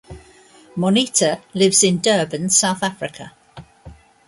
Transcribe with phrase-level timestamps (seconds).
[0.75, 3.33] Moneta lives in Durban, South Africa.